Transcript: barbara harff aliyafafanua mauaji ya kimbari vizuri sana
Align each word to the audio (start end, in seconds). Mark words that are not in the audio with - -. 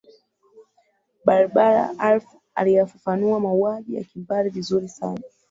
barbara 1.25 1.93
harff 1.97 2.25
aliyafafanua 2.55 3.39
mauaji 3.39 3.95
ya 3.95 4.03
kimbari 4.03 4.49
vizuri 4.49 4.89
sana 4.89 5.21